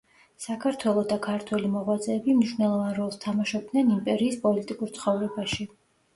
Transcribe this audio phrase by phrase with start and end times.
[0.43, 5.71] საქართველო და ქართველი მოღვაწეები მნიშვნელოვან როლს თამაშობდნენ იმპერიის პოლიტიკურ ცხოვრებაში.